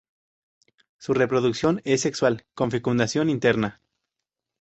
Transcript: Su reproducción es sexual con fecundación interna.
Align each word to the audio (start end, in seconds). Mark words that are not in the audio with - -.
Su 0.97 1.13
reproducción 1.13 1.79
es 1.85 2.01
sexual 2.01 2.47
con 2.55 2.71
fecundación 2.71 3.29
interna. 3.29 3.83